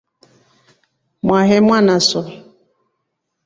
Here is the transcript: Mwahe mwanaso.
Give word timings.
Mwahe 1.25 1.57
mwanaso. 1.65 2.19